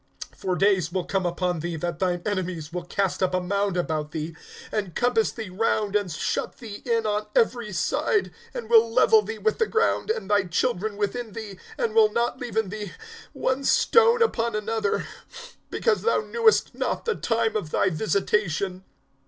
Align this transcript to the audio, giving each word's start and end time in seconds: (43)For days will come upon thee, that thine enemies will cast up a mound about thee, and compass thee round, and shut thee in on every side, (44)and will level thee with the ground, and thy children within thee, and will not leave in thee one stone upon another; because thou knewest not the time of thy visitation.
(43)For 0.35 0.57
days 0.57 0.91
will 0.91 1.03
come 1.03 1.27
upon 1.27 1.59
thee, 1.59 1.75
that 1.75 1.99
thine 1.99 2.23
enemies 2.25 2.73
will 2.73 2.85
cast 2.85 3.21
up 3.21 3.35
a 3.35 3.39
mound 3.39 3.77
about 3.77 4.09
thee, 4.09 4.35
and 4.71 4.95
compass 4.95 5.31
thee 5.31 5.49
round, 5.51 5.95
and 5.95 6.11
shut 6.11 6.57
thee 6.57 6.81
in 6.85 7.05
on 7.05 7.27
every 7.35 7.71
side, 7.71 8.31
(44)and 8.55 8.67
will 8.67 8.91
level 8.91 9.21
thee 9.21 9.37
with 9.37 9.59
the 9.59 9.67
ground, 9.67 10.09
and 10.09 10.27
thy 10.27 10.45
children 10.45 10.97
within 10.97 11.33
thee, 11.33 11.59
and 11.77 11.93
will 11.93 12.11
not 12.11 12.39
leave 12.41 12.57
in 12.57 12.69
thee 12.69 12.93
one 13.33 13.63
stone 13.63 14.23
upon 14.23 14.55
another; 14.55 15.05
because 15.69 16.01
thou 16.01 16.19
knewest 16.19 16.73
not 16.73 17.05
the 17.05 17.13
time 17.13 17.55
of 17.55 17.69
thy 17.69 17.91
visitation. 17.91 18.83